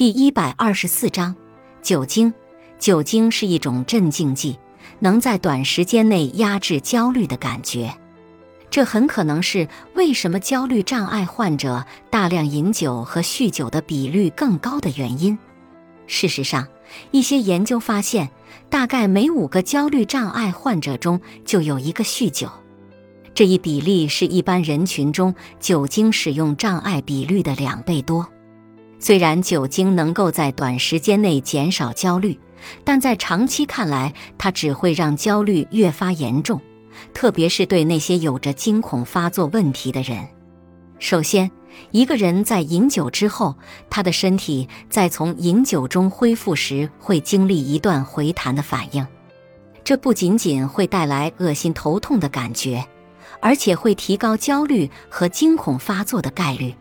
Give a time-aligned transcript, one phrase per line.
[0.00, 1.36] 第一百二十四章，
[1.82, 2.32] 酒精。
[2.78, 4.58] 酒精是一种镇静剂，
[4.98, 7.94] 能在短时间内压制焦虑的感觉。
[8.70, 15.38] 这很可能是为什么焦虑障碍患者大量饮酒和酗酒的比率更高的原因。
[16.06, 16.66] 事实上，
[17.10, 18.30] 一些研究发现，
[18.70, 22.48] 大概每五个焦虑障碍患者中就有一个酗酒。
[23.34, 28.26] 这一比例是一般人群中酒精使用障碍比率的两倍多。
[29.00, 32.38] 虽然酒精能够在短时间内减少焦虑，
[32.84, 36.60] 但在长期看来，它只会让焦虑越发严重，
[37.12, 40.28] 特别是对那些有着惊恐发作问题的人。
[40.98, 41.50] 首先，
[41.90, 43.56] 一个人在饮酒之后，
[43.88, 49.06] 他的身体在从饮酒中恢复时会经历一段回弹的反应，
[49.82, 52.86] 这不仅仅会带来恶心头痛的感觉。
[53.42, 56.74] 而且会提高焦虑和惊恐发作的概率。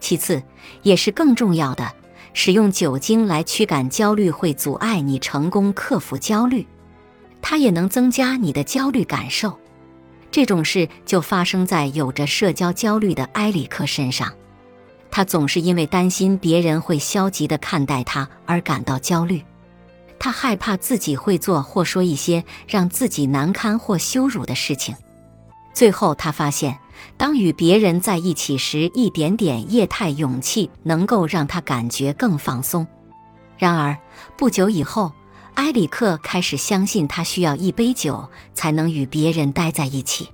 [0.00, 0.42] 其次，
[0.82, 1.92] 也是更重要的，
[2.32, 6.66] 使用酒精来驱赶焦虑会阻碍你成功克服焦虑，
[7.40, 9.58] 它也能增加你的焦虑感受。
[10.30, 14.32] 这种事就发生在有着社交焦虑的埃里克身上。
[15.10, 19.42] 他总是因为担心别人会消极地看待他而感到焦虑，
[20.18, 24.94] 他害怕自己会做或说一些让自己难堪或羞辱的事情。
[25.72, 26.78] 最后，他发现，
[27.16, 32.86] 当与别人在一起时，一点点液态勇气能够让他感觉更放松。
[33.58, 33.96] 然而，
[34.36, 35.12] 不久以后，
[35.54, 40.28] 埃里克开始相信他需要一杯酒才能与别人待在一起。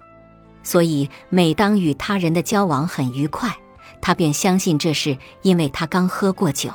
[0.63, 3.57] 所以，每当与他人的交往很愉快，
[4.01, 6.71] 他便相信这是因为他刚喝过酒。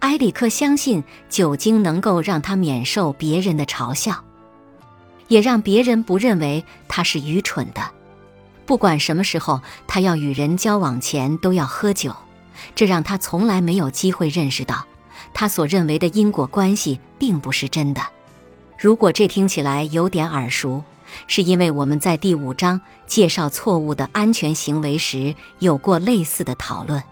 [0.00, 4.24] 埃里克相信酒精能够让他免受别人的嘲笑。
[5.28, 7.80] 也让别人不认为他是愚蠢的。
[8.70, 12.14] 不管什么时候，他要与人交往前都要喝酒，
[12.76, 14.86] 这让他从来没有机会认识到，
[15.34, 18.00] 他所认为的因果关系并不是真的。
[18.78, 20.84] 如果这听起来有点耳熟，
[21.26, 27.02] 是因为我们在第五章介绍错误的安全行为时有过类似的讨论。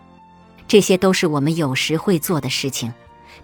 [0.69, 2.94] 这些都是我们有时会做的事情。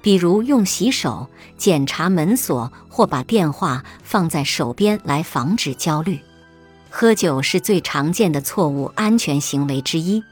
[0.01, 1.29] 比如用洗手、
[1.59, 6.21] 检查门锁或把电话放在手边来防止焦虑。
[6.97, 10.23] 喝酒是最常见的错误安全行为之一。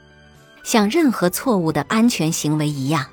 [0.63, 3.05] 像任何错误的安全行为一样，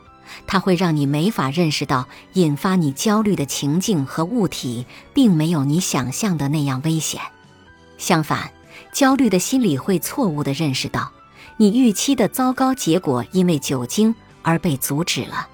[0.47, 7.21] 它会让你没法认识到引发你焦虑的情境和物体并没有你想象的那样危险。
[7.99, 8.53] 相反，
[8.93, 11.11] 焦虑的心理会错误地认识到，
[11.56, 15.49] 你预期的糟糕结果因为酒精而被阻止了。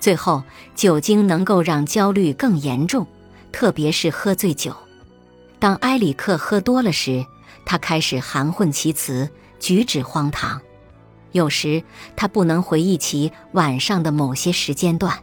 [0.00, 0.42] 最后，
[0.74, 3.06] 酒精能够让焦虑更严重，
[3.52, 4.74] 特别是喝醉酒。
[5.60, 7.24] 当埃里克喝多了时，
[7.66, 9.28] 他开始含混其辞，
[9.58, 10.58] 举止荒唐。
[11.32, 11.84] 有时
[12.16, 15.22] 他不能回忆起晚上的某些时间段，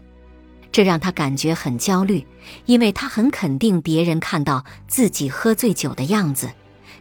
[0.72, 2.26] 这让他感觉很焦虑，
[2.68, 6.52] 因为他很肯定别人看到自己喝醉酒的样子，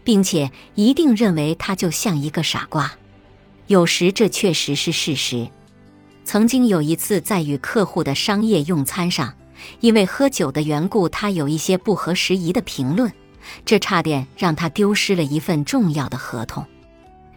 [0.02, 2.90] 并且一定认为他就像一个傻瓜。
[3.66, 5.46] 有时这确实是事实。
[6.24, 9.34] 曾经有一次，在与客户的商业用餐上，
[9.80, 13.12] 因为喝酒的缘故，他有一些不合时宜的评论，
[13.64, 16.64] 这差点让他丢失了一份重要的合同。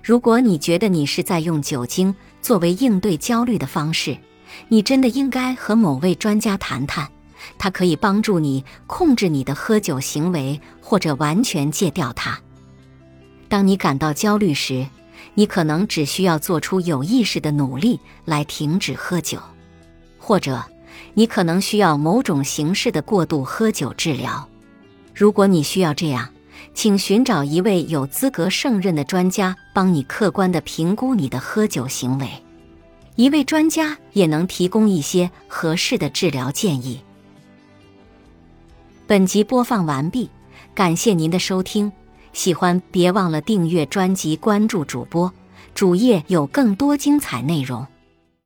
[0.01, 4.17] 如果你觉得你是在用酒精作为应对焦虑的方式，
[4.67, 7.07] 你真的应该和某位专家谈谈，
[7.57, 12.39] 他可以帮助你控制你的喝酒行为，或者完全戒掉它。
[13.47, 14.87] 当你感到焦虑时，
[15.35, 19.37] 你可能只需要做出有意识的努力来停止喝酒，
[20.17, 20.63] 或者
[21.13, 24.47] 你可能需要某种形式的过度喝酒治疗。
[25.19, 26.29] 如果你需要这样，
[26.73, 32.29] 请寻找一位有资格胜任的专家帮你客观地评估你的喝酒行为。
[33.17, 37.01] 一位专家也能提供一些合适的治疗建议。
[39.07, 40.29] 本集播放完毕，
[40.73, 41.91] 感谢您的收听。
[42.31, 45.29] 喜欢别忘了订阅专辑，关注主播，
[45.75, 47.85] 主页有更多精彩内容。